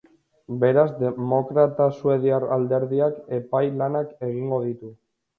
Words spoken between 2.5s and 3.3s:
alderdiak